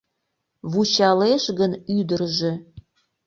Вучалеш 0.71 1.43
гын 1.59 1.71
ӱдыржӧ 1.97 2.51